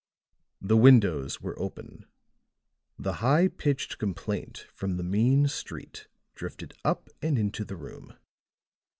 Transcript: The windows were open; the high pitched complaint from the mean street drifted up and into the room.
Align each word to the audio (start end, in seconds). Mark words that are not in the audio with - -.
The 0.61 0.77
windows 0.77 1.41
were 1.41 1.53
open; 1.59 2.07
the 2.97 3.13
high 3.21 3.47
pitched 3.49 3.99
complaint 3.99 4.65
from 4.73 4.97
the 4.97 5.03
mean 5.03 5.47
street 5.47 6.07
drifted 6.33 6.73
up 6.83 7.09
and 7.21 7.37
into 7.37 7.63
the 7.63 7.75
room. 7.77 8.15